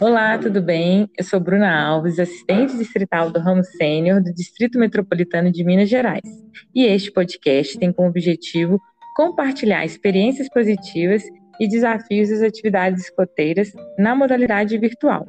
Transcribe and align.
Olá, 0.00 0.38
tudo 0.38 0.62
bem? 0.62 1.10
Eu 1.18 1.22
sou 1.22 1.38
Bruna 1.38 1.70
Alves, 1.70 2.18
assistente 2.18 2.74
distrital 2.74 3.30
do 3.30 3.38
ramo 3.38 3.62
sênior 3.62 4.22
do 4.22 4.32
Distrito 4.32 4.78
Metropolitano 4.78 5.52
de 5.52 5.62
Minas 5.62 5.90
Gerais. 5.90 6.24
E 6.74 6.86
este 6.86 7.12
podcast 7.12 7.78
tem 7.78 7.92
como 7.92 8.08
objetivo 8.08 8.80
compartilhar 9.14 9.84
experiências 9.84 10.48
positivas 10.48 11.22
e 11.60 11.68
desafios 11.68 12.30
das 12.30 12.40
atividades 12.40 13.04
escoteiras 13.04 13.70
na 13.98 14.14
modalidade 14.16 14.78
virtual. 14.78 15.26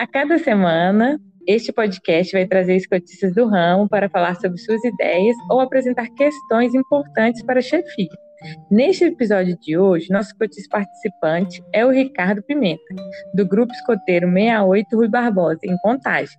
A 0.00 0.06
cada 0.06 0.38
semana, 0.38 1.20
este 1.46 1.70
podcast 1.70 2.32
vai 2.32 2.46
trazer 2.46 2.76
escotistas 2.76 3.34
do 3.34 3.46
ramo 3.46 3.86
para 3.86 4.08
falar 4.08 4.34
sobre 4.36 4.56
suas 4.56 4.82
ideias 4.82 5.36
ou 5.50 5.60
apresentar 5.60 6.08
questões 6.16 6.74
importantes 6.74 7.42
para 7.42 7.58
a 7.58 7.62
chefia. 7.62 8.08
Neste 8.70 9.04
episódio 9.04 9.56
de 9.60 9.78
hoje, 9.78 10.10
nosso 10.10 10.36
cotista 10.36 10.68
participante 10.70 11.62
é 11.72 11.86
o 11.86 11.90
Ricardo 11.90 12.42
Pimenta, 12.42 12.82
do 13.34 13.46
Grupo 13.46 13.72
Escoteiro 13.72 14.26
68 14.26 14.96
Rui 14.96 15.08
Barbosa, 15.08 15.60
em 15.64 15.76
Contagem. 15.78 16.36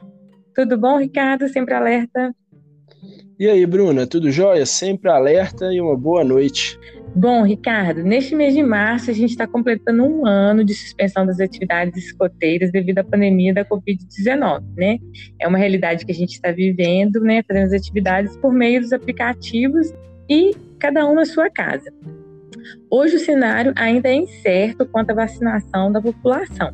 Tudo 0.54 0.78
bom, 0.78 0.98
Ricardo? 0.98 1.48
Sempre 1.50 1.74
alerta? 1.74 2.34
E 3.40 3.48
aí, 3.48 3.66
Bruna, 3.66 4.08
tudo 4.08 4.32
jóia? 4.32 4.66
Sempre 4.66 5.10
alerta 5.10 5.72
e 5.74 5.80
uma 5.80 5.96
boa 5.96 6.24
noite. 6.24 6.80
Bom, 7.16 7.44
Ricardo, 7.44 8.04
neste 8.04 8.36
mês 8.36 8.54
de 8.54 8.62
março 8.62 9.10
a 9.10 9.14
gente 9.14 9.32
está 9.32 9.48
completando 9.48 10.04
um 10.04 10.26
ano 10.26 10.64
de 10.64 10.74
suspensão 10.74 11.26
das 11.26 11.40
atividades 11.40 12.06
escoteiras 12.06 12.72
devido 12.72 13.00
à 13.00 13.04
pandemia 13.04 13.54
da 13.54 13.66
Covid-19, 13.66 14.64
né? 14.76 15.00
É 15.40 15.48
uma 15.48 15.58
realidade 15.58 16.06
que 16.06 16.12
a 16.12 16.16
gente 16.16 16.34
está 16.34 16.52
vivendo, 16.52 17.20
né? 17.22 17.42
Fazendo 17.48 17.66
as 17.66 17.74
atividades 17.74 18.38
por 18.38 18.54
meio 18.54 18.82
dos 18.82 18.94
aplicativos 18.94 19.92
e 20.30 20.56
cada 20.80 21.08
um 21.08 21.16
na 21.16 21.26
sua 21.26 21.50
casa. 21.50 21.92
Hoje 22.90 23.16
o 23.16 23.20
cenário 23.20 23.74
ainda 23.76 24.10
é 24.10 24.16
incerto 24.16 24.86
quanto 24.86 25.12
à 25.12 25.14
vacinação 25.14 25.92
da 25.92 26.02
população, 26.02 26.74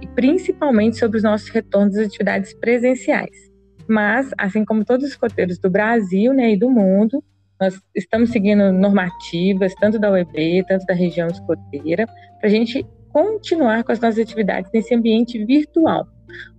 e 0.00 0.06
principalmente 0.06 0.98
sobre 0.98 1.18
os 1.18 1.22
nossos 1.22 1.48
retornos 1.48 1.96
às 1.96 2.06
atividades 2.06 2.54
presenciais. 2.54 3.52
Mas, 3.88 4.30
assim 4.38 4.64
como 4.64 4.84
todos 4.84 5.04
os 5.04 5.10
escoteiros 5.10 5.58
do 5.58 5.68
Brasil 5.68 6.32
né, 6.32 6.52
e 6.52 6.56
do 6.56 6.70
mundo, 6.70 7.22
nós 7.60 7.80
estamos 7.94 8.30
seguindo 8.30 8.72
normativas, 8.72 9.74
tanto 9.76 9.98
da 9.98 10.10
UEB, 10.10 10.64
tanto 10.66 10.84
da 10.86 10.94
região 10.94 11.28
escoteira, 11.28 12.06
para 12.38 12.48
a 12.48 12.50
gente 12.50 12.84
continuar 13.12 13.84
com 13.84 13.92
as 13.92 14.00
nossas 14.00 14.18
atividades 14.18 14.70
nesse 14.72 14.94
ambiente 14.94 15.42
virtual. 15.44 16.06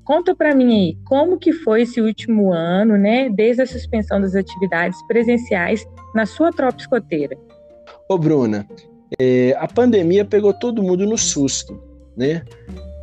Conta 0.05 0.35
para 0.35 0.53
mim 0.53 0.71
aí, 0.71 0.97
como 1.03 1.39
que 1.39 1.51
foi 1.51 1.81
esse 1.81 1.99
último 1.99 2.53
ano, 2.53 2.95
né, 2.95 3.27
desde 3.27 3.63
a 3.63 3.65
suspensão 3.65 4.21
das 4.21 4.35
atividades 4.35 4.97
presenciais 5.07 5.83
na 6.13 6.27
sua 6.27 6.51
tropa 6.51 6.79
escoteira? 6.79 7.35
Ô 8.07 8.15
Bruna, 8.15 8.67
é, 9.19 9.55
a 9.57 9.67
pandemia 9.67 10.23
pegou 10.23 10.53
todo 10.53 10.83
mundo 10.83 11.07
no 11.07 11.17
susto, 11.17 11.81
né? 12.15 12.43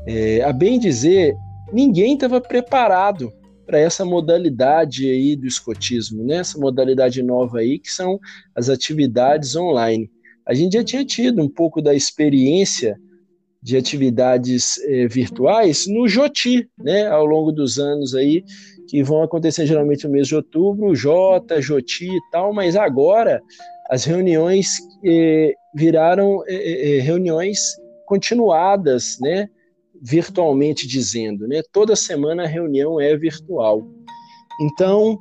É, 0.06 0.42
a 0.42 0.53
bem 0.53 0.78
dizer, 0.78 1.34
ninguém 1.73 2.14
estava 2.14 2.41
preparado 2.41 3.33
para 3.67 3.80
essa 3.80 4.05
modalidade 4.05 5.11
aí 5.11 5.34
do 5.34 5.47
escotismo, 5.47 6.25
né? 6.25 6.36
Essa 6.36 6.56
modalidade 6.56 7.20
nova 7.20 7.58
aí 7.58 7.80
que 7.80 7.91
são 7.91 8.20
as 8.55 8.69
atividades 8.69 9.56
online. 9.56 10.08
A 10.47 10.55
gente 10.55 10.75
já 10.75 10.84
tinha 10.84 11.05
tido 11.05 11.42
um 11.42 11.48
pouco 11.48 11.83
da 11.83 11.95
experiência 11.95 12.97
de 13.62 13.77
atividades 13.77 14.78
eh, 14.80 15.06
virtuais 15.06 15.86
no 15.86 16.08
Joti, 16.08 16.68
né? 16.78 17.06
Ao 17.06 17.24
longo 17.24 17.52
dos 17.52 17.78
anos 17.78 18.14
aí 18.14 18.44
que 18.88 19.02
vão 19.02 19.22
acontecer 19.22 19.66
geralmente 19.66 20.05
no 20.05 20.12
mês 20.12 20.27
de 20.27 20.34
outubro, 20.34 20.94
Jota, 20.94 21.62
Joti 21.62 22.06
e 22.06 22.20
tal, 22.30 22.52
mas 22.52 22.74
agora 22.74 23.40
as 23.88 24.05
reuniões 24.05 24.78
eh, 25.05 25.55
viraram 25.74 26.42
eh, 26.46 26.98
reuniões 27.02 27.60
continuadas, 28.06 29.16
né? 29.20 29.48
virtualmente 30.02 30.86
dizendo, 30.88 31.46
né? 31.46 31.62
Toda 31.72 31.94
semana 31.94 32.42
a 32.42 32.48
reunião 32.48 33.00
é 33.00 33.16
virtual. 33.16 33.86
Então, 34.60 35.17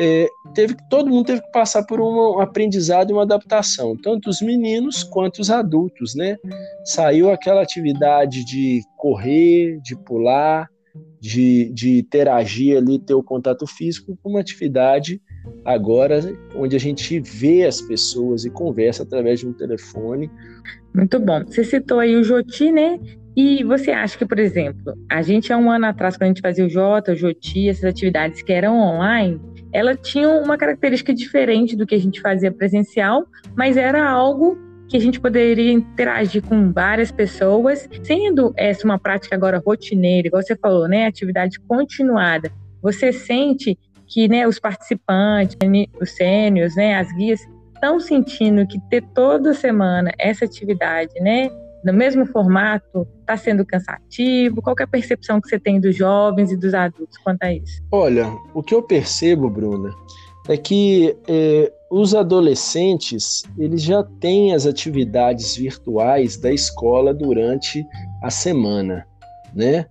é, 0.00 0.28
teve 0.54 0.76
todo 0.88 1.10
mundo 1.10 1.26
teve 1.26 1.42
que 1.42 1.50
passar 1.50 1.84
por 1.84 2.00
um, 2.00 2.40
aprendizado 2.40 3.10
e 3.10 3.12
uma 3.12 3.22
adaptação, 3.22 3.96
tanto 3.96 4.30
os 4.30 4.40
meninos 4.40 5.02
quanto 5.02 5.40
os 5.40 5.50
adultos, 5.50 6.14
né? 6.14 6.36
Saiu 6.84 7.30
aquela 7.30 7.62
atividade 7.62 8.44
de 8.44 8.82
correr, 8.96 9.80
de 9.82 9.96
pular, 9.96 10.68
de, 11.20 11.72
de 11.72 11.98
interagir 11.98 12.76
ali, 12.76 12.98
ter 12.98 13.14
o 13.14 13.22
contato 13.22 13.66
físico, 13.66 14.16
com 14.22 14.30
uma 14.30 14.40
atividade 14.40 15.20
agora 15.64 16.20
onde 16.54 16.76
a 16.76 16.80
gente 16.80 17.18
vê 17.20 17.64
as 17.64 17.80
pessoas 17.80 18.44
e 18.44 18.50
conversa 18.50 19.02
através 19.02 19.40
de 19.40 19.48
um 19.48 19.52
telefone. 19.52 20.30
Muito 20.94 21.18
bom. 21.18 21.44
Você 21.44 21.64
citou 21.64 21.98
aí 21.98 22.14
o 22.14 22.22
Joti, 22.22 22.70
né? 22.70 22.98
E 23.36 23.62
você 23.62 23.92
acha 23.92 24.18
que, 24.18 24.26
por 24.26 24.38
exemplo, 24.38 24.94
a 25.08 25.22
gente 25.22 25.52
há 25.52 25.56
um 25.56 25.70
ano 25.70 25.86
atrás, 25.86 26.16
quando 26.16 26.24
a 26.24 26.26
gente 26.26 26.40
fazia 26.40 26.66
o 26.66 26.68
Jota, 26.68 27.12
o 27.12 27.16
Joti, 27.16 27.68
essas 27.68 27.84
atividades 27.84 28.42
que 28.42 28.52
eram 28.52 28.76
online, 28.76 29.40
ela 29.72 29.94
tinha 29.94 30.28
uma 30.28 30.56
característica 30.56 31.12
diferente 31.14 31.76
do 31.76 31.86
que 31.86 31.94
a 31.94 32.00
gente 32.00 32.20
fazia 32.20 32.50
presencial, 32.50 33.26
mas 33.56 33.76
era 33.76 34.08
algo 34.08 34.58
que 34.88 34.96
a 34.96 35.00
gente 35.00 35.20
poderia 35.20 35.70
interagir 35.70 36.42
com 36.42 36.72
várias 36.72 37.12
pessoas, 37.12 37.88
sendo 38.02 38.54
essa 38.56 38.86
uma 38.86 38.98
prática 38.98 39.36
agora 39.36 39.62
rotineira, 39.64 40.28
igual 40.28 40.42
você 40.42 40.56
falou, 40.56 40.88
né, 40.88 41.06
atividade 41.06 41.60
continuada. 41.60 42.50
Você 42.82 43.12
sente 43.12 43.78
que, 44.06 44.26
né, 44.26 44.48
os 44.48 44.58
participantes, 44.58 45.56
os 46.00 46.10
sênios, 46.12 46.74
né, 46.74 46.94
as 46.94 47.12
guias 47.14 47.40
estão 47.74 48.00
sentindo 48.00 48.66
que 48.66 48.80
ter 48.88 49.02
toda 49.14 49.52
semana 49.52 50.10
essa 50.18 50.46
atividade, 50.46 51.12
né, 51.20 51.50
no 51.84 51.92
mesmo 51.92 52.26
formato, 52.26 53.06
está 53.20 53.36
sendo 53.36 53.64
cansativo? 53.64 54.60
Qual 54.62 54.74
é 54.78 54.82
a 54.82 54.86
percepção 54.86 55.40
que 55.40 55.48
você 55.48 55.58
tem 55.58 55.80
dos 55.80 55.96
jovens 55.96 56.50
e 56.50 56.56
dos 56.56 56.74
adultos 56.74 57.16
quanto 57.18 57.42
a 57.42 57.52
isso? 57.52 57.82
Olha, 57.90 58.26
o 58.54 58.62
que 58.62 58.74
eu 58.74 58.82
percebo, 58.82 59.48
Bruna, 59.48 59.90
é 60.48 60.56
que 60.56 61.16
é, 61.28 61.72
os 61.90 62.14
adolescentes 62.14 63.42
eles 63.56 63.82
já 63.82 64.02
têm 64.20 64.54
as 64.54 64.66
atividades 64.66 65.56
virtuais 65.56 66.36
da 66.36 66.52
escola 66.52 67.14
durante 67.14 67.84
a 68.22 68.30
semana, 68.30 69.06
né? 69.54 69.86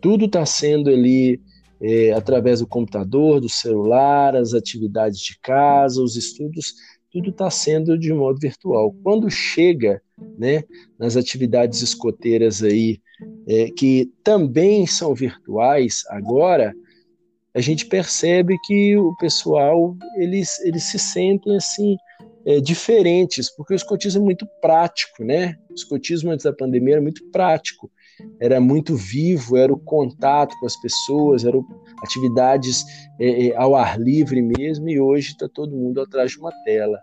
Tudo 0.00 0.26
está 0.26 0.44
sendo 0.44 0.90
ali 0.90 1.40
é, 1.80 2.12
através 2.12 2.60
do 2.60 2.66
computador, 2.66 3.40
do 3.40 3.48
celular, 3.48 4.36
as 4.36 4.54
atividades 4.54 5.18
de 5.20 5.38
casa, 5.40 6.02
os 6.02 6.16
estudos 6.16 6.74
tudo 7.12 7.28
está 7.28 7.50
sendo 7.50 7.98
de 7.98 8.12
modo 8.12 8.40
virtual. 8.40 8.94
Quando 9.02 9.30
chega 9.30 10.00
né, 10.38 10.62
nas 10.98 11.16
atividades 11.16 11.82
escoteiras 11.82 12.62
aí, 12.62 13.00
é, 13.46 13.70
que 13.70 14.10
também 14.22 14.86
são 14.86 15.14
virtuais 15.14 16.02
agora, 16.08 16.74
a 17.54 17.60
gente 17.60 17.86
percebe 17.86 18.56
que 18.64 18.96
o 18.96 19.14
pessoal 19.16 19.96
eles, 20.16 20.58
eles 20.60 20.84
se 20.84 20.98
sentem 20.98 21.56
assim 21.56 21.96
é, 22.46 22.60
diferentes, 22.60 23.54
porque 23.54 23.74
o 23.74 23.76
escotismo 23.76 24.22
é 24.22 24.24
muito 24.24 24.46
prático, 24.60 25.22
né? 25.22 25.56
O 25.70 25.74
escotismo 25.74 26.30
antes 26.30 26.44
da 26.44 26.52
pandemia 26.52 26.94
era 26.94 27.02
muito 27.02 27.24
prático 27.30 27.90
era 28.40 28.60
muito 28.60 28.96
vivo, 28.96 29.56
era 29.56 29.72
o 29.72 29.78
contato 29.78 30.54
com 30.58 30.66
as 30.66 30.76
pessoas, 30.80 31.44
eram 31.44 31.64
atividades 32.02 32.84
é, 33.18 33.48
é, 33.48 33.56
ao 33.56 33.74
ar 33.74 33.98
livre 33.98 34.42
mesmo, 34.42 34.88
e 34.88 35.00
hoje 35.00 35.30
está 35.32 35.48
todo 35.48 35.76
mundo 35.76 36.00
atrás 36.00 36.32
de 36.32 36.38
uma 36.38 36.52
tela. 36.64 36.98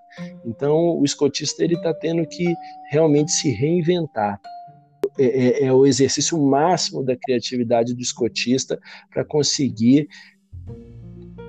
Então, 0.46 0.98
o 0.98 1.04
escotista 1.04 1.64
está 1.66 1.94
tendo 1.94 2.26
que 2.28 2.54
realmente 2.92 3.32
se 3.32 3.50
reinventar. 3.50 4.40
É, 5.18 5.24
é, 5.24 5.66
é 5.66 5.74
o 5.74 5.86
exercício 5.86 6.38
máximo 6.40 7.04
da 7.04 7.16
criatividade 7.16 7.94
do 7.94 8.02
escotista 8.02 8.80
para 9.12 9.26
conseguir 9.26 10.08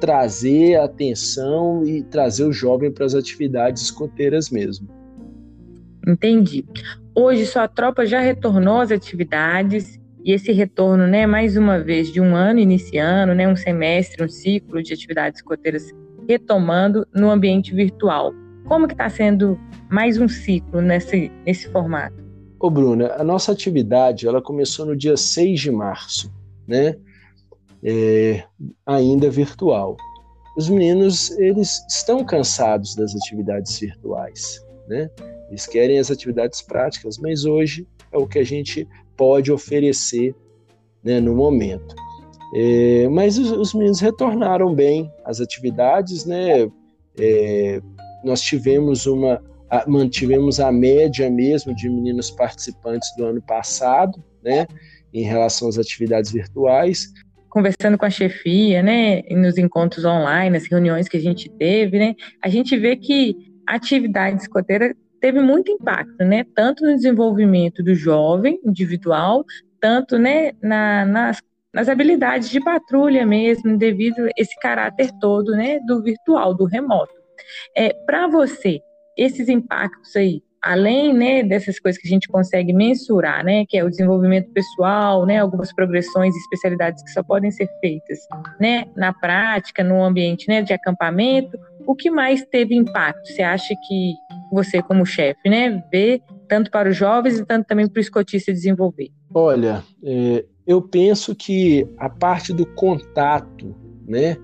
trazer 0.00 0.76
atenção 0.76 1.84
e 1.84 2.02
trazer 2.02 2.44
o 2.44 2.52
jovem 2.52 2.90
para 2.90 3.04
as 3.04 3.14
atividades 3.14 3.82
escoteiras 3.82 4.50
mesmo. 4.50 4.88
Entendi. 6.08 6.64
Hoje 7.14 7.44
sua 7.44 7.68
tropa 7.68 8.06
já 8.06 8.18
retornou 8.18 8.80
às 8.80 8.90
atividades 8.90 9.99
e 10.24 10.32
esse 10.32 10.52
retorno, 10.52 11.06
né, 11.06 11.26
mais 11.26 11.56
uma 11.56 11.78
vez 11.78 12.12
de 12.12 12.20
um 12.20 12.36
ano 12.36 12.58
iniciando, 12.58 13.34
né, 13.34 13.48
um 13.48 13.56
semestre, 13.56 14.24
um 14.24 14.28
ciclo 14.28 14.82
de 14.82 14.92
atividades 14.92 15.40
escoteiras 15.40 15.90
retomando 16.28 17.06
no 17.14 17.30
ambiente 17.30 17.74
virtual. 17.74 18.32
Como 18.66 18.86
que 18.86 18.94
está 18.94 19.08
sendo 19.08 19.58
mais 19.88 20.18
um 20.18 20.28
ciclo 20.28 20.80
nesse, 20.80 21.32
nesse 21.46 21.68
formato? 21.70 22.14
Ô 22.58 22.70
Bruna, 22.70 23.14
a 23.16 23.24
nossa 23.24 23.52
atividade 23.52 24.28
ela 24.28 24.42
começou 24.42 24.84
no 24.84 24.94
dia 24.94 25.16
6 25.16 25.60
de 25.60 25.70
março, 25.70 26.30
né? 26.68 26.94
É, 27.82 28.44
ainda 28.84 29.30
virtual. 29.30 29.96
Os 30.56 30.68
meninos 30.68 31.30
eles 31.38 31.82
estão 31.88 32.22
cansados 32.22 32.94
das 32.94 33.16
atividades 33.16 33.80
virtuais, 33.80 34.62
né? 34.86 35.08
Eles 35.48 35.66
querem 35.66 35.98
as 35.98 36.10
atividades 36.10 36.60
práticas, 36.60 37.16
mas 37.18 37.46
hoje 37.46 37.88
é 38.12 38.18
o 38.18 38.26
que 38.26 38.38
a 38.38 38.44
gente 38.44 38.86
pode 39.20 39.52
oferecer 39.52 40.34
né, 41.04 41.20
no 41.20 41.36
momento. 41.36 41.94
É, 42.54 43.06
mas 43.10 43.36
os, 43.36 43.52
os, 43.52 43.74
meninos 43.74 44.00
retornaram 44.00 44.74
bem 44.74 45.12
às 45.26 45.42
atividades, 45.42 46.24
né? 46.24 46.66
É, 47.18 47.82
nós 48.24 48.40
tivemos 48.40 49.04
uma, 49.04 49.42
a, 49.68 49.84
mantivemos 49.86 50.58
a 50.58 50.72
média 50.72 51.28
mesmo 51.28 51.74
de 51.74 51.90
meninos 51.90 52.30
participantes 52.30 53.14
do 53.14 53.26
ano 53.26 53.42
passado, 53.42 54.24
né? 54.42 54.66
em 55.12 55.22
relação 55.22 55.68
às 55.68 55.76
atividades 55.76 56.32
virtuais. 56.32 57.12
Conversando 57.50 57.98
com 57.98 58.06
a 58.06 58.10
chefia, 58.10 58.82
né, 58.82 59.22
nos 59.32 59.58
encontros 59.58 60.04
online, 60.04 60.50
nas 60.50 60.66
reuniões 60.66 61.08
que 61.08 61.16
a 61.16 61.20
gente 61.20 61.50
teve, 61.58 61.98
né, 61.98 62.14
a 62.40 62.48
gente 62.48 62.76
vê 62.76 62.96
que 62.96 63.36
a 63.66 63.74
atividade 63.74 64.40
escoteira 64.40 64.94
teve 65.20 65.40
muito 65.40 65.70
impacto, 65.70 66.24
né, 66.24 66.44
tanto 66.54 66.84
no 66.84 66.94
desenvolvimento 66.94 67.82
do 67.82 67.94
jovem 67.94 68.58
individual, 68.64 69.44
tanto, 69.80 70.18
né, 70.18 70.52
na, 70.62 71.04
nas, 71.04 71.42
nas 71.72 71.88
habilidades 71.88 72.50
de 72.50 72.60
patrulha 72.60 73.26
mesmo, 73.26 73.76
devido 73.76 74.26
a 74.26 74.30
esse 74.36 74.58
caráter 74.60 75.10
todo, 75.20 75.52
né, 75.52 75.78
do 75.86 76.02
virtual, 76.02 76.54
do 76.54 76.64
remoto. 76.64 77.12
É, 77.76 77.92
Para 78.06 78.26
você, 78.26 78.80
esses 79.16 79.48
impactos 79.48 80.14
aí, 80.16 80.42
além 80.62 81.14
né, 81.14 81.42
dessas 81.42 81.78
coisas 81.78 82.00
que 82.00 82.06
a 82.06 82.10
gente 82.10 82.28
consegue 82.28 82.72
mensurar, 82.72 83.44
né, 83.44 83.64
que 83.66 83.78
é 83.78 83.84
o 83.84 83.88
desenvolvimento 83.88 84.50
pessoal, 84.52 85.24
né, 85.24 85.38
algumas 85.38 85.72
progressões 85.72 86.34
e 86.34 86.38
especialidades 86.38 87.02
que 87.02 87.10
só 87.10 87.22
podem 87.22 87.50
ser 87.50 87.68
feitas 87.80 88.18
né, 88.60 88.84
na 88.94 89.12
prática, 89.12 89.82
no 89.82 90.02
ambiente 90.02 90.48
né, 90.48 90.62
de 90.62 90.72
acampamento, 90.72 91.58
o 91.86 91.94
que 91.94 92.10
mais 92.10 92.44
teve 92.44 92.74
impacto? 92.74 93.26
Você 93.26 93.42
acha 93.42 93.74
que 93.88 94.14
você, 94.54 94.82
como 94.82 95.04
chefe, 95.04 95.48
né, 95.48 95.82
vê 95.90 96.22
tanto 96.48 96.70
para 96.70 96.88
os 96.88 96.96
jovens 96.96 97.38
e 97.38 97.44
tanto 97.44 97.66
também 97.66 97.88
para 97.88 97.98
o 97.98 98.00
escotista 98.00 98.52
desenvolver? 98.52 99.10
Olha, 99.32 99.82
é, 100.02 100.44
eu 100.66 100.82
penso 100.82 101.34
que 101.34 101.86
a 101.98 102.08
parte 102.08 102.52
do 102.52 102.66
contato, 102.66 103.74
né, 104.06 104.36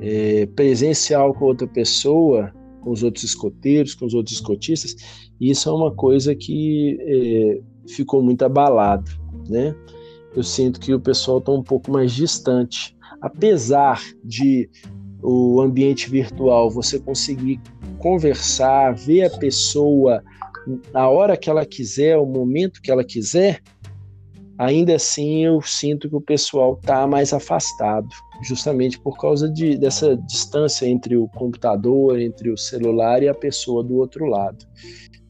é, 0.00 0.46
presencial 0.54 1.32
com 1.34 1.46
outra 1.46 1.66
pessoa, 1.66 2.52
com 2.80 2.90
os 2.90 3.02
outros 3.02 3.24
escoteiros, 3.24 3.94
com 3.94 4.04
os 4.04 4.14
outros 4.14 4.36
escotistas, 4.36 4.94
isso 5.40 5.68
é 5.68 5.72
uma 5.72 5.94
coisa 5.94 6.34
que 6.34 6.98
é, 7.00 7.60
ficou 7.88 8.22
muito 8.22 8.44
abalado, 8.44 9.10
né? 9.48 9.74
Eu 10.36 10.42
sinto 10.42 10.80
que 10.80 10.92
o 10.92 11.00
pessoal 11.00 11.38
está 11.38 11.52
um 11.52 11.62
pouco 11.62 11.90
mais 11.90 12.12
distante, 12.12 12.96
apesar 13.20 14.02
de 14.22 14.68
o 15.26 15.62
ambiente 15.62 16.10
virtual 16.10 16.70
você 16.70 16.98
conseguir 16.98 17.58
conversar, 17.98 18.94
ver 18.94 19.24
a 19.24 19.30
pessoa 19.30 20.22
na 20.92 21.08
hora 21.08 21.36
que 21.36 21.48
ela 21.48 21.64
quiser, 21.64 22.18
o 22.18 22.26
momento 22.26 22.82
que 22.82 22.90
ela 22.90 23.02
quiser, 23.02 23.60
ainda 24.58 24.94
assim 24.94 25.44
eu 25.44 25.60
sinto 25.62 26.08
que 26.08 26.16
o 26.16 26.20
pessoal 26.20 26.78
está 26.80 27.06
mais 27.06 27.32
afastado, 27.32 28.08
justamente 28.42 29.00
por 29.00 29.16
causa 29.18 29.48
de, 29.48 29.78
dessa 29.78 30.16
distância 30.16 30.86
entre 30.86 31.16
o 31.16 31.26
computador, 31.28 32.20
entre 32.20 32.50
o 32.50 32.56
celular 32.56 33.22
e 33.22 33.28
a 33.28 33.34
pessoa 33.34 33.82
do 33.82 33.96
outro 33.96 34.26
lado. 34.26 34.66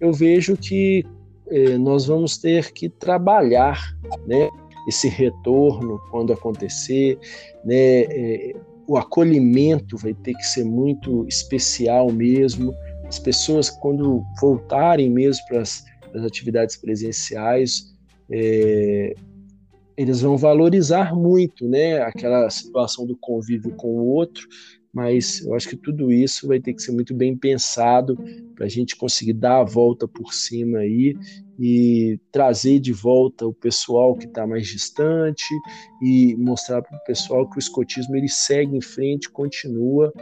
Eu 0.01 0.13
vejo 0.13 0.57
que 0.57 1.05
eh, 1.51 1.79
nós 1.79 2.07
vamos 2.07 2.37
ter 2.37 2.73
que 2.73 2.89
trabalhar 2.89 3.81
né, 4.27 4.49
esse 4.89 5.09
retorno 5.09 6.01
quando 6.11 6.33
acontecer, 6.33 7.19
né, 7.65 8.03
eh, 8.03 8.57
o 8.87 8.97
acolhimento 8.97 9.97
vai 9.97 10.15
ter 10.15 10.35
que 10.35 10.47
ser 10.47 10.65
muito 10.65 11.27
especial 11.27 12.11
mesmo. 12.13 12.75
As 13.07 13.19
pessoas, 13.19 13.71
quando 13.71 14.23
voltarem 14.41 15.11
mesmo 15.11 15.45
para 15.47 15.61
as 15.61 15.85
atividades 16.25 16.77
presenciais, 16.77 17.95
é, 18.31 19.15
eles 19.97 20.21
vão 20.21 20.37
valorizar 20.37 21.15
muito, 21.15 21.69
né, 21.69 22.01
aquela 22.03 22.49
situação 22.51 23.07
do 23.07 23.17
convívio 23.17 23.73
com 23.77 23.89
o 23.89 24.07
outro, 24.07 24.47
mas 24.93 25.45
eu 25.45 25.55
acho 25.55 25.69
que 25.69 25.77
tudo 25.77 26.13
isso 26.13 26.47
vai 26.47 26.61
ter 26.61 26.73
que 26.73 26.83
ser 26.83 26.93
muito 26.93 27.15
bem 27.15 27.37
pensado 27.37 28.17
para 28.55 28.67
a 28.67 28.69
gente 28.69 28.97
conseguir 28.97 29.33
dar 29.33 29.61
a 29.61 29.65
volta 29.65 30.07
por 30.07 30.33
cima 30.33 30.79
aí 30.79 31.17
e 31.59 32.19
trazer 32.33 32.81
de 32.81 32.93
volta 32.93 33.47
o 33.47 33.53
pessoal 33.53 34.15
que 34.15 34.27
está 34.27 34.47
mais 34.47 34.67
distante 34.67 35.45
e 36.03 36.35
mostrar 36.37 36.83
para 36.83 36.97
o 36.97 37.05
pessoal 37.05 37.49
que 37.49 37.57
o 37.57 37.61
escotismo 37.61 38.17
ele 38.17 38.29
segue 38.29 38.77
em 38.77 38.81
frente, 38.81 39.31
continua. 39.31 40.13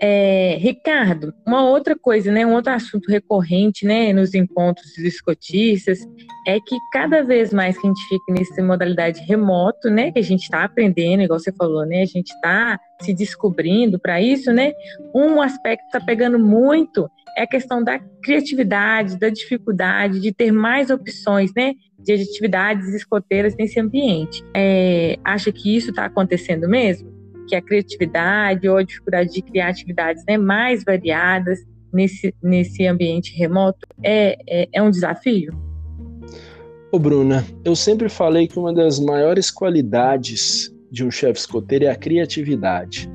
É, 0.00 0.56
Ricardo, 0.60 1.34
uma 1.44 1.68
outra 1.68 1.98
coisa, 1.98 2.30
né, 2.30 2.46
um 2.46 2.54
outro 2.54 2.72
assunto 2.72 3.10
recorrente, 3.10 3.84
né, 3.84 4.12
nos 4.12 4.32
encontros 4.32 4.86
dos 4.90 5.04
escotistas, 5.04 5.98
é 6.46 6.60
que 6.60 6.76
cada 6.92 7.22
vez 7.22 7.52
mais 7.52 7.76
que 7.76 7.84
a 7.84 7.90
gente 7.90 8.08
fica 8.08 8.32
nessa 8.32 8.62
modalidade 8.62 9.20
remoto, 9.22 9.90
né, 9.90 10.12
que 10.12 10.20
a 10.20 10.22
gente 10.22 10.42
está 10.42 10.62
aprendendo, 10.62 11.24
igual 11.24 11.40
você 11.40 11.52
falou, 11.52 11.84
né, 11.84 12.02
a 12.02 12.06
gente 12.06 12.30
está 12.30 12.78
se 13.00 13.12
descobrindo 13.12 13.98
para 13.98 14.22
isso, 14.22 14.52
né, 14.52 14.72
um 15.12 15.42
aspecto 15.42 15.84
está 15.86 16.00
pegando 16.00 16.38
muito 16.38 17.10
é 17.38 17.42
a 17.42 17.46
questão 17.46 17.82
da 17.82 17.98
criatividade, 18.22 19.18
da 19.18 19.28
dificuldade 19.28 20.20
de 20.20 20.32
ter 20.32 20.50
mais 20.50 20.90
opções, 20.90 21.52
né, 21.56 21.74
de 21.98 22.12
atividades 22.12 22.92
escoteiras 22.94 23.54
nesse 23.56 23.78
ambiente. 23.78 24.42
É, 24.54 25.16
acha 25.24 25.52
que 25.52 25.76
isso 25.76 25.90
está 25.90 26.04
acontecendo 26.04 26.68
mesmo? 26.68 27.18
que 27.48 27.56
a 27.56 27.62
criatividade 27.62 28.68
ou 28.68 28.76
a 28.76 28.82
dificuldade 28.82 29.32
de 29.32 29.42
criar 29.42 29.68
atividades 29.68 30.22
né, 30.28 30.36
mais 30.36 30.84
variadas 30.84 31.58
nesse, 31.92 32.34
nesse 32.42 32.86
ambiente 32.86 33.34
remoto 33.34 33.86
é, 34.04 34.36
é, 34.46 34.68
é 34.70 34.82
um 34.82 34.90
desafio? 34.90 35.52
Ô 36.92 36.98
Bruna, 36.98 37.44
eu 37.64 37.74
sempre 37.74 38.08
falei 38.08 38.46
que 38.46 38.58
uma 38.58 38.72
das 38.72 39.00
maiores 39.00 39.50
qualidades 39.50 40.70
de 40.90 41.04
um 41.04 41.10
chefe 41.10 41.40
escoteiro 41.40 41.86
é 41.86 41.88
a 41.88 41.96
criatividade, 41.96 43.10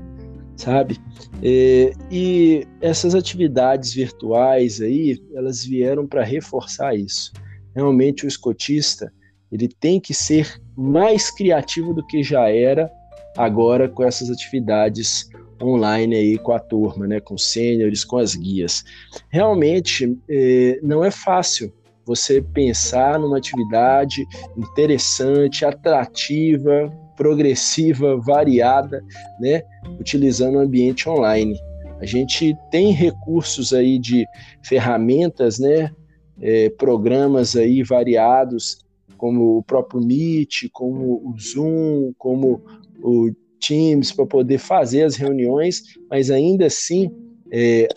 sabe? 0.55 0.99
E, 1.41 1.91
é, 1.91 2.05
e 2.13 2.67
essas 2.81 3.15
atividades 3.15 3.93
virtuais 3.93 4.81
aí, 4.81 5.21
elas 5.33 5.63
vieram 5.63 6.07
para 6.07 6.23
reforçar 6.23 6.95
isso. 6.95 7.31
Realmente 7.75 8.25
o 8.25 8.27
escotista, 8.27 9.11
ele 9.51 9.67
tem 9.67 9.99
que 9.99 10.13
ser 10.13 10.61
mais 10.75 11.29
criativo 11.29 11.93
do 11.93 12.05
que 12.05 12.23
já 12.23 12.49
era 12.49 12.91
agora 13.37 13.89
com 13.89 14.03
essas 14.03 14.29
atividades 14.29 15.29
online 15.61 16.15
aí 16.15 16.37
com 16.37 16.51
a 16.51 16.59
turma, 16.59 17.07
né, 17.07 17.19
com 17.19 17.37
sêniores, 17.37 18.03
com 18.03 18.17
as 18.17 18.35
guias. 18.35 18.83
Realmente 19.29 20.17
eh, 20.29 20.79
não 20.83 21.03
é 21.03 21.09
fácil 21.09 21.73
você 22.05 22.41
pensar 22.41 23.17
numa 23.17 23.37
atividade 23.37 24.25
interessante, 24.57 25.65
atrativa, 25.65 26.91
progressiva, 27.15 28.17
variada, 28.17 29.03
né, 29.39 29.61
utilizando 29.99 30.55
o 30.55 30.59
ambiente 30.59 31.07
online. 31.07 31.57
A 31.99 32.05
gente 32.05 32.55
tem 32.71 32.91
recursos 32.91 33.73
aí 33.73 33.97
de 33.97 34.25
ferramentas, 34.63 35.59
né, 35.59 35.91
eh, 36.41 36.69
programas 36.71 37.55
aí 37.55 37.83
variados, 37.83 38.79
como 39.17 39.57
o 39.57 39.63
próprio 39.63 40.01
Meet, 40.01 40.69
como 40.71 41.29
o 41.29 41.35
Zoom, 41.39 42.13
como 42.17 42.61
o 43.01 43.31
Teams 43.65 44.11
para 44.11 44.25
poder 44.25 44.57
fazer 44.57 45.03
as 45.03 45.15
reuniões, 45.15 45.81
mas 46.09 46.29
ainda 46.29 46.65
assim 46.65 47.09
é, 47.51 47.87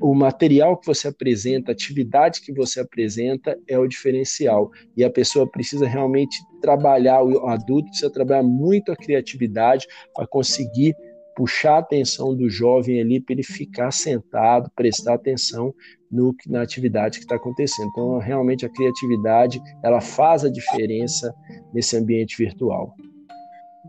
o, 0.00 0.14
material 0.14 0.76
que 0.76 0.86
você 0.86 1.08
apresenta, 1.08 1.70
a 1.70 1.74
atividade 1.74 2.40
que 2.40 2.52
você 2.52 2.80
apresenta 2.80 3.58
é 3.68 3.78
o 3.78 3.86
diferencial. 3.86 4.70
E 4.96 5.04
a 5.04 5.10
pessoa 5.10 5.50
precisa 5.50 5.86
realmente 5.86 6.36
trabalhar, 6.60 7.22
o 7.22 7.48
adulto 7.48 7.88
precisa 7.88 8.10
trabalhar 8.10 8.42
muito 8.42 8.92
a 8.92 8.96
criatividade 8.96 9.86
para 10.14 10.26
conseguir 10.26 10.94
puxar 11.36 11.74
a 11.74 11.78
atenção 11.78 12.34
do 12.34 12.48
jovem 12.48 13.00
ali 13.00 13.20
para 13.20 13.34
ele 13.34 13.42
ficar 13.42 13.90
sentado, 13.90 14.70
prestar 14.74 15.14
atenção 15.14 15.74
no, 16.10 16.34
na 16.46 16.62
atividade 16.62 17.18
que 17.18 17.24
está 17.24 17.36
acontecendo. 17.36 17.88
Então, 17.88 18.18
realmente 18.18 18.64
a 18.64 18.70
criatividade 18.70 19.60
ela 19.84 20.00
faz 20.00 20.44
a 20.44 20.50
diferença 20.50 21.34
nesse 21.74 21.96
ambiente 21.96 22.36
virtual. 22.38 22.94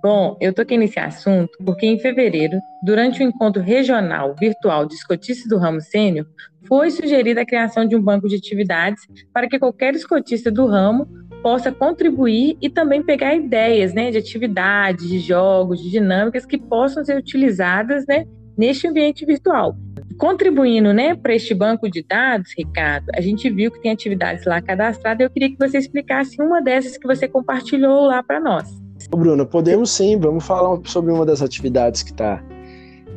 Bom, 0.02 0.38
eu 0.40 0.54
toquei 0.54 0.78
nesse 0.78 1.00
assunto 1.00 1.58
porque 1.66 1.86
em 1.86 2.00
fevereiro, 2.00 2.60
durante 2.84 3.22
o 3.22 3.24
encontro 3.24 3.62
regional 3.62 4.36
virtual 4.40 4.86
de 4.86 4.94
escotistas 4.94 5.48
do 5.48 5.58
ramo 5.58 5.82
sênior, 5.82 6.26
foi 6.68 6.92
sugerida 6.92 7.42
a 7.42 7.46
criação 7.46 7.86
de 7.86 7.96
um 7.96 8.02
banco 8.02 8.28
de 8.28 8.36
atividades 8.36 9.02
para 9.34 9.48
que 9.48 9.58
qualquer 9.58 9.96
escotista 9.96 10.52
do 10.52 10.68
ramo 10.68 11.08
possa 11.42 11.72
contribuir 11.72 12.58
e 12.62 12.70
também 12.70 13.02
pegar 13.02 13.34
ideias 13.34 13.94
né, 13.94 14.12
de 14.12 14.18
atividades, 14.18 15.08
de 15.08 15.20
jogos, 15.20 15.82
de 15.82 15.90
dinâmicas 15.90 16.46
que 16.46 16.58
possam 16.58 17.04
ser 17.06 17.18
utilizadas 17.18 18.06
né, 18.08 18.26
neste 18.58 18.88
ambiente 18.88 19.26
virtual. 19.26 19.76
Contribuindo 20.18 20.94
né, 20.94 21.16
para 21.16 21.36
este 21.36 21.54
banco 21.54 21.90
de 21.90 22.04
dados, 22.04 22.52
Ricardo, 22.58 23.06
a 23.16 23.22
gente 23.22 23.50
viu 23.50 23.72
que 23.72 23.82
tem 23.82 23.92
atividades 23.92 24.46
lá 24.46 24.62
cadastradas. 24.62 25.24
Eu 25.24 25.30
queria 25.30 25.50
que 25.50 25.58
você 25.58 25.78
explicasse 25.78 26.42
uma 26.42 26.62
dessas 26.62 26.98
que 26.98 27.08
você 27.08 27.28
compartilhou 27.28 28.08
lá 28.08 28.22
para 28.24 28.40
nós. 28.40 28.68
Bruno, 29.10 29.46
podemos 29.46 29.92
sim, 29.92 30.18
vamos 30.20 30.46
falar 30.46 30.80
sobre 30.86 31.12
uma 31.12 31.26
das 31.26 31.42
atividades 31.42 32.04
que 32.04 32.14
tá, 32.14 32.44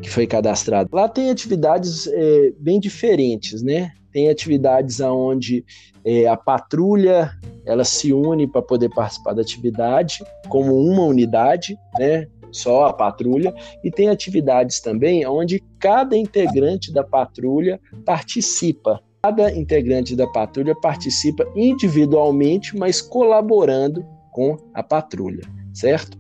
que 0.01 0.09
foi 0.09 0.27
cadastrada. 0.27 0.89
Lá 0.93 1.09
tem 1.09 1.31
atividades 1.31 2.07
é, 2.07 2.53
bem 2.59 2.79
diferentes, 2.79 3.63
né? 3.63 3.91
Tem 4.13 4.29
atividades 4.29 5.01
onde 5.01 5.65
é, 6.05 6.27
a 6.27 6.37
patrulha 6.37 7.31
ela 7.67 7.85
se 7.85 8.13
une 8.13 8.47
para 8.47 8.63
poder 8.63 8.89
participar 8.91 9.35
da 9.35 9.43
atividade 9.43 10.25
como 10.49 10.75
uma 10.75 11.03
unidade, 11.03 11.77
né? 11.99 12.27
Só 12.53 12.87
a 12.87 12.93
patrulha 12.93 13.55
e 13.85 13.91
tem 13.91 14.09
atividades 14.09 14.81
também 14.81 15.25
onde 15.27 15.63
cada 15.79 16.17
integrante 16.17 16.93
da 16.93 17.05
patrulha 17.05 17.81
participa. 18.05 19.01
Cada 19.23 19.53
integrante 19.53 20.17
da 20.17 20.27
patrulha 20.27 20.75
participa 20.81 21.47
individualmente, 21.55 22.77
mas 22.77 23.01
colaborando 23.01 24.05
com 24.33 24.57
a 24.75 24.83
patrulha, 24.83 25.43
certo? 25.73 26.19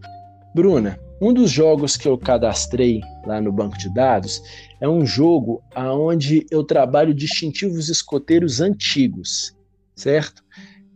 Bruna, 0.54 0.98
um 1.20 1.32
dos 1.32 1.50
jogos 1.50 1.96
que 1.96 2.08
eu 2.08 2.16
cadastrei 2.16 3.00
lá 3.26 3.40
no 3.40 3.52
banco 3.52 3.76
de 3.76 3.92
dados 3.92 4.42
é 4.80 4.88
um 4.88 5.04
jogo 5.04 5.62
onde 5.76 6.46
eu 6.50 6.64
trabalho 6.64 7.12
distintivos 7.12 7.88
escoteiros 7.88 8.60
antigos, 8.60 9.54
certo? 9.94 10.42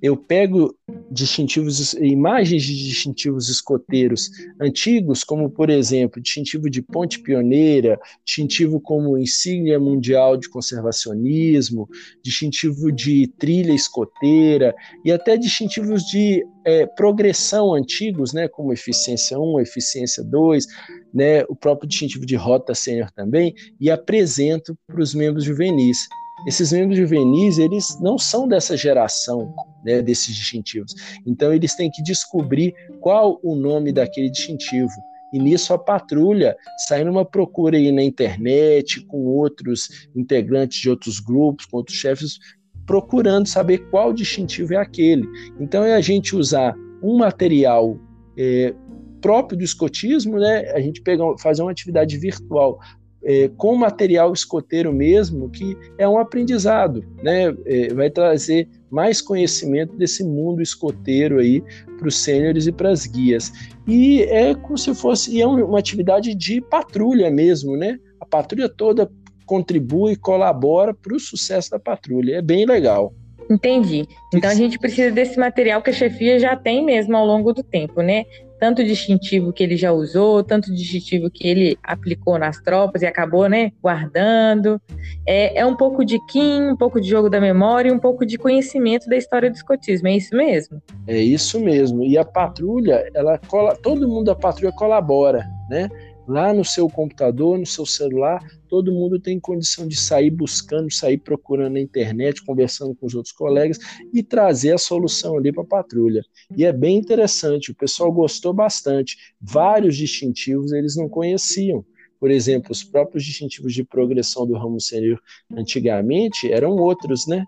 Eu 0.05 0.19
pego 0.19 0.77
distintivos, 1.11 1.95
imagens 1.95 2.63
de 2.63 2.77
distintivos 2.77 3.49
escoteiros 3.49 4.31
antigos, 4.61 5.25
como 5.25 5.49
por 5.49 5.71
exemplo, 5.71 6.21
distintivo 6.21 6.69
de 6.69 6.83
ponte 6.83 7.21
pioneira, 7.21 7.99
distintivo 8.23 8.79
como 8.79 9.17
insígnia 9.17 9.81
mundial 9.81 10.37
de 10.37 10.51
conservacionismo, 10.51 11.89
distintivo 12.23 12.93
de 12.93 13.29
trilha 13.39 13.73
escoteira 13.73 14.75
e 15.07 15.11
até 15.11 15.39
distintivos 15.39 16.03
de 16.03 16.45
é, 16.67 16.85
progressão 16.85 17.73
antigos, 17.73 18.35
né, 18.35 18.47
como 18.47 18.75
eficiência 18.75 19.39
1, 19.39 19.61
eficiência 19.61 20.23
2, 20.23 20.67
né, 21.15 21.45
o 21.45 21.57
próprio 21.57 21.89
distintivo 21.89 22.27
de 22.27 22.37
rota 22.37 22.75
sênior 22.75 23.11
também, 23.11 23.55
e 23.81 23.91
apresento 23.91 24.77
para 24.87 25.01
os 25.01 25.15
membros 25.15 25.45
juvenis 25.45 26.07
esses 26.47 26.73
membros 26.73 26.99
juvenis, 26.99 27.59
eles 27.59 27.99
não 28.01 28.19
são 28.19 28.47
dessa 28.47 28.77
geração, 28.77 29.55
né, 29.85 30.03
desses 30.03 30.35
distintivos. 30.35 30.95
Então, 31.27 31.53
eles 31.53 31.75
têm 31.75 31.91
que 31.91 32.03
descobrir 32.03 32.75
qual 33.01 33.41
o 33.43 33.55
nome 33.55 33.93
daquele 33.93 34.31
distintivo. 34.31 34.93
E 35.33 35.39
nisso 35.39 35.73
a 35.73 35.79
patrulha 35.79 36.57
sai 36.87 37.03
numa 37.03 37.25
procura 37.25 37.77
aí 37.77 37.91
na 37.91 38.03
internet, 38.03 39.05
com 39.07 39.25
outros 39.25 40.09
integrantes 40.15 40.79
de 40.81 40.91
outros 40.91 41.19
grupos, 41.19 41.67
com 41.67 41.79
outros 41.79 41.97
chefes, 41.97 42.39
procurando 42.87 43.49
saber 43.49 43.79
qual 43.91 44.13
distintivo 44.13 44.75
é 44.75 44.77
aquele. 44.77 45.27
Então, 45.59 45.83
é 45.83 45.95
a 45.95 46.01
gente 46.01 46.37
usar 46.37 46.75
um 47.03 47.17
material 47.17 47.99
é, 48.37 48.75
próprio 49.21 49.57
do 49.57 49.65
escotismo, 49.65 50.39
né? 50.39 50.71
A 50.73 50.81
gente 50.81 51.01
pegar, 51.01 51.25
fazer 51.39 51.63
uma 51.63 51.71
atividade 51.71 52.19
virtual 52.19 52.79
é, 53.25 53.49
com 53.57 53.75
material 53.75 54.33
escoteiro 54.33 54.93
mesmo, 54.93 55.51
que 55.51 55.77
é 55.99 56.09
um 56.09 56.19
aprendizado, 56.19 57.05
né? 57.23 57.55
É, 57.65 57.93
vai 57.95 58.11
trazer 58.11 58.69
mais 58.91 59.21
conhecimento 59.21 59.97
desse 59.97 60.23
mundo 60.23 60.63
escoteiro 60.63 61.39
aí 61.39 61.63
para 61.99 62.09
os 62.09 62.17
sêniores 62.17 62.67
e 62.67 62.73
para 62.73 62.91
as 62.91 63.07
guias. 63.07 63.51
E 63.87 64.23
é 64.23 64.55
como 64.55 64.79
se 64.79 64.95
fosse, 64.95 65.37
e 65.37 65.41
é 65.41 65.47
uma 65.47 65.79
atividade 65.79 66.35
de 66.35 66.61
patrulha 66.61 67.31
mesmo, 67.31 67.77
né? 67.77 67.99
A 68.21 68.27
patrulha 68.27 68.69
toda 68.69 69.11
contribui, 69.47 70.17
colabora 70.17 70.95
para 70.95 71.15
o 71.15 71.21
sucesso 71.21 71.71
da 71.71 71.79
patrulha. 71.79 72.37
É 72.37 72.43
bem 72.43 72.67
legal. 72.67 73.15
Entendi. 73.51 74.07
Então 74.33 74.51
a 74.51 74.55
gente 74.55 74.79
precisa 74.79 75.11
desse 75.11 75.39
material 75.39 75.83
que 75.83 75.91
a 75.91 75.93
chefia 75.93 76.39
já 76.39 76.57
tem 76.57 76.85
mesmo 76.85 77.17
ao 77.17 77.27
longo 77.27 77.53
do 77.53 77.63
tempo, 77.63 78.01
né? 78.01 78.25
tanto 78.65 78.83
distintivo 78.83 79.53
que 79.53 79.63
ele 79.63 79.77
já 79.77 79.93
usou, 79.93 80.43
tanto 80.43 80.75
distintivo 80.75 81.31
que 81.31 81.47
ele 81.47 81.77
aplicou 81.83 82.39
nas 82.39 82.59
tropas 82.63 83.03
e 83.03 83.07
acabou, 83.07 83.47
né, 83.47 83.73
guardando. 83.83 84.81
É, 85.27 85.61
é 85.61 85.67
um 85.67 85.77
pouco 85.77 86.03
de 86.03 86.19
Kim, 86.27 86.71
um 86.71 86.77
pouco 86.77 86.99
de 86.99 87.07
jogo 87.07 87.29
da 87.29 87.39
memória 87.39 87.91
e 87.91 87.93
um 87.93 87.99
pouco 87.99 88.25
de 88.25 88.39
conhecimento 88.39 89.07
da 89.07 89.19
história 89.19 89.51
do 89.51 89.55
escotismo, 89.57 90.09
é 90.09 90.17
isso 90.17 90.35
mesmo? 90.35 90.83
É 91.07 91.19
isso 91.19 91.61
mesmo. 91.61 92.03
E 92.05 92.17
a 92.17 92.25
patrulha, 92.25 93.07
ela 93.15 93.39
cola, 93.39 93.77
todo 93.77 94.09
mundo 94.09 94.25
da 94.25 94.35
patrulha 94.35 94.73
colabora, 94.73 95.45
né? 95.69 95.91
Lá 96.27 96.55
no 96.55 96.65
seu 96.65 96.89
computador, 96.89 97.59
no 97.59 97.67
seu 97.67 97.85
celular, 97.85 98.43
todo 98.75 98.91
mundo 98.91 99.21
tem 99.21 99.39
condição 99.39 99.87
de 99.87 99.95
sair 99.95 100.33
buscando, 100.33 100.93
sair 100.93 101.19
procurando 101.19 101.75
na 101.75 101.81
internet, 101.81 102.45
conversando 102.45 102.93
com 102.93 103.07
os 103.07 103.15
outros 103.15 103.33
colegas 103.33 103.79
e 104.13 104.21
trazer 104.21 104.75
a 104.75 104.79
solução 104.79 105.39
ali 105.39 105.53
para 105.53 105.63
a 105.63 105.67
patrulha. 105.67 106.25
E 106.57 106.65
é 106.65 106.73
bem 106.73 106.99
interessante, 106.99 107.71
o 107.71 107.75
pessoal 107.77 108.11
gostou 108.11 108.53
bastante. 108.53 109.17
Vários 109.41 109.97
distintivos 109.97 110.73
eles 110.73 110.97
não 110.97 111.09
conheciam. 111.09 111.87
Por 112.19 112.33
exemplo, 112.33 112.73
os 112.73 112.83
próprios 112.83 113.25
distintivos 113.25 113.73
de 113.73 113.85
progressão 113.85 114.45
do 114.45 114.55
ramo 114.55 114.81
sênior 114.81 115.21
antigamente 115.57 116.51
eram 116.51 116.73
outros, 116.73 117.29
né? 117.29 117.45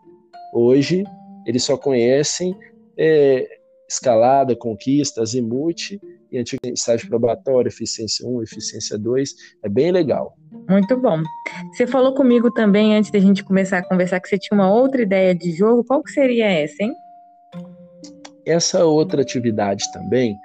Hoje 0.54 1.02
eles 1.44 1.64
só 1.64 1.76
conhecem 1.76 2.56
é, 2.96 3.48
escalada, 3.88 4.54
conquista, 4.54 5.22
azimuth 5.22 5.98
e 6.30 6.38
antigo 6.38 6.60
estágio 6.66 7.08
probatório, 7.08 7.68
eficiência 7.68 8.24
1, 8.28 8.42
eficiência 8.44 8.96
2, 8.96 9.34
é 9.64 9.68
bem 9.68 9.90
legal. 9.90 10.36
Muito 10.68 10.96
bom. 10.96 11.22
Você 11.72 11.86
falou 11.86 12.14
comigo 12.14 12.50
também, 12.50 12.96
antes 12.96 13.10
da 13.10 13.18
gente 13.18 13.44
começar 13.44 13.78
a 13.78 13.88
conversar, 13.88 14.20
que 14.20 14.28
você 14.28 14.38
tinha 14.38 14.58
uma 14.58 14.72
outra 14.72 15.02
ideia 15.02 15.34
de 15.34 15.52
jogo. 15.52 15.84
Qual 15.84 16.02
que 16.02 16.10
seria 16.10 16.46
essa, 16.46 16.82
hein? 16.82 16.92
Essa 18.46 18.84
outra 18.84 19.22
atividade 19.22 19.84
também, 19.92 20.36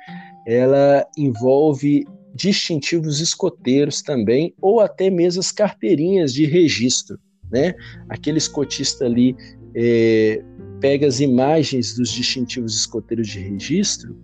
ela 0.48 1.06
envolve 1.18 2.06
distintivos 2.34 3.20
escoteiros 3.20 4.02
também, 4.02 4.54
ou 4.62 4.80
até 4.80 5.10
mesmo 5.10 5.40
as 5.40 5.52
carteirinhas 5.52 6.34
de 6.34 6.46
registro, 6.46 7.20
né? 7.52 7.76
Aquele 8.10 8.38
escotista 8.38 9.06
ali 9.06 9.36
é, 9.76 10.42
pega 10.80 11.08
as 11.08 11.20
imagens 11.20 11.96
dos 11.96 12.10
distintivos 12.10 12.76
escoteiros 12.76 13.28
de 13.28 13.40
registro 13.40 14.16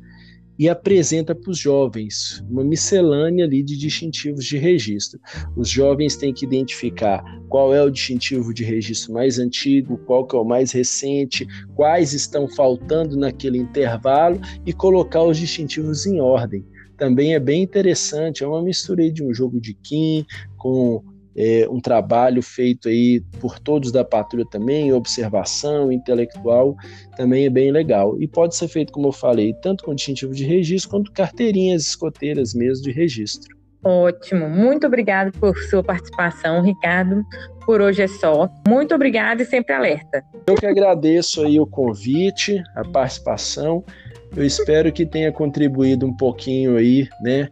e 0.57 0.67
apresenta 0.67 1.35
para 1.35 1.51
os 1.51 1.57
jovens 1.57 2.43
uma 2.49 2.63
miscelânea 2.63 3.45
ali 3.45 3.61
de 3.61 3.77
distintivos 3.77 4.45
de 4.45 4.57
registro. 4.57 5.19
Os 5.55 5.69
jovens 5.69 6.15
têm 6.15 6.33
que 6.33 6.45
identificar 6.45 7.23
qual 7.49 7.73
é 7.73 7.83
o 7.83 7.89
distintivo 7.89 8.53
de 8.53 8.63
registro 8.63 9.13
mais 9.13 9.39
antigo, 9.39 9.97
qual 10.05 10.25
que 10.25 10.35
é 10.35 10.39
o 10.39 10.45
mais 10.45 10.71
recente, 10.71 11.47
quais 11.75 12.13
estão 12.13 12.47
faltando 12.47 13.17
naquele 13.17 13.57
intervalo 13.57 14.39
e 14.65 14.73
colocar 14.73 15.23
os 15.23 15.37
distintivos 15.37 16.05
em 16.05 16.19
ordem. 16.19 16.65
Também 16.97 17.35
é 17.35 17.39
bem 17.39 17.61
interessante, 17.61 18.43
é 18.43 18.47
uma 18.47 18.63
mistura 18.63 19.09
de 19.11 19.23
um 19.23 19.31
jogo 19.31 19.61
de 19.61 19.75
Kim 19.75 20.25
com 20.57 21.03
é, 21.37 21.67
um 21.69 21.79
trabalho 21.79 22.41
feito 22.41 22.89
aí 22.89 23.21
por 23.39 23.59
todos 23.59 23.91
da 23.91 24.03
patrulha 24.03 24.45
também, 24.49 24.91
observação 24.91 25.91
intelectual, 25.91 26.75
também 27.15 27.45
é 27.45 27.49
bem 27.49 27.71
legal. 27.71 28.19
E 28.19 28.27
pode 28.27 28.55
ser 28.55 28.67
feito, 28.67 28.91
como 28.91 29.09
eu 29.09 29.11
falei, 29.11 29.53
tanto 29.61 29.83
com 29.83 29.93
distintivo 29.93 30.33
de 30.33 30.43
registro, 30.43 30.89
quanto 30.89 31.11
carteirinhas 31.11 31.83
escoteiras 31.83 32.55
mesmo 32.55 32.83
de 32.83 32.91
registro. 32.91 33.55
Ótimo, 33.83 34.49
muito 34.49 34.87
obrigado 34.87 35.31
por 35.39 35.55
sua 35.69 35.83
participação, 35.83 36.61
Ricardo. 36.61 37.23
Por 37.65 37.81
hoje 37.81 38.01
é 38.01 38.07
só. 38.07 38.49
Muito 38.67 38.95
obrigado 38.95 39.41
e 39.41 39.45
sempre 39.45 39.75
alerta. 39.75 40.23
Eu 40.47 40.55
que 40.55 40.65
agradeço 40.65 41.45
aí 41.45 41.59
o 41.59 41.67
convite, 41.67 42.61
a 42.75 42.83
participação. 42.83 43.83
Eu 44.35 44.43
espero 44.43 44.91
que 44.91 45.05
tenha 45.05 45.31
contribuído 45.31 46.05
um 46.05 46.15
pouquinho 46.15 46.75
aí, 46.75 47.07
né, 47.21 47.49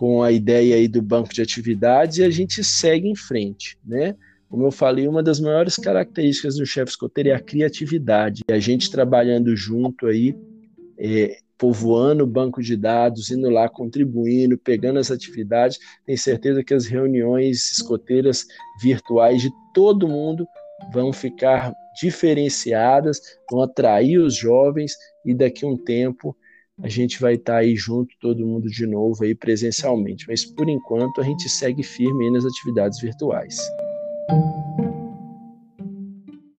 com 0.00 0.22
a 0.22 0.32
ideia 0.32 0.76
aí 0.76 0.88
do 0.88 1.02
banco 1.02 1.28
de 1.28 1.42
atividades 1.42 2.16
e 2.16 2.24
a 2.24 2.30
gente 2.30 2.64
segue 2.64 3.06
em 3.06 3.14
frente, 3.14 3.76
né? 3.84 4.16
Como 4.48 4.64
eu 4.64 4.70
falei, 4.70 5.06
uma 5.06 5.22
das 5.22 5.38
maiores 5.38 5.76
características 5.76 6.56
do 6.56 6.64
chefe 6.64 6.92
escoteiro 6.92 7.28
é 7.28 7.34
a 7.34 7.38
criatividade. 7.38 8.40
E 8.48 8.50
a 8.54 8.58
gente 8.58 8.90
trabalhando 8.90 9.54
junto 9.54 10.06
aí, 10.06 10.34
é, 10.98 11.36
povoando 11.58 12.24
o 12.24 12.26
banco 12.26 12.62
de 12.62 12.78
dados, 12.78 13.30
indo 13.30 13.50
lá 13.50 13.68
contribuindo, 13.68 14.56
pegando 14.56 14.98
as 14.98 15.10
atividades, 15.10 15.78
tenho 16.06 16.16
certeza 16.16 16.64
que 16.64 16.72
as 16.72 16.86
reuniões 16.86 17.70
escoteiras 17.70 18.46
virtuais 18.80 19.42
de 19.42 19.50
todo 19.74 20.08
mundo 20.08 20.46
vão 20.94 21.12
ficar 21.12 21.74
diferenciadas, 22.00 23.20
vão 23.50 23.64
atrair 23.64 24.16
os 24.16 24.34
jovens 24.34 24.94
e 25.26 25.34
daqui 25.34 25.66
a 25.66 25.68
um 25.68 25.76
tempo 25.76 26.34
a 26.82 26.88
gente 26.88 27.20
vai 27.20 27.34
estar 27.34 27.54
tá 27.54 27.58
aí 27.58 27.76
junto, 27.76 28.14
todo 28.20 28.46
mundo 28.46 28.68
de 28.68 28.86
novo 28.86 29.24
aí 29.24 29.34
presencialmente. 29.34 30.26
Mas 30.28 30.44
por 30.44 30.68
enquanto 30.68 31.20
a 31.20 31.24
gente 31.24 31.48
segue 31.48 31.82
firme 31.82 32.30
nas 32.30 32.44
atividades 32.44 33.00
virtuais. 33.00 33.58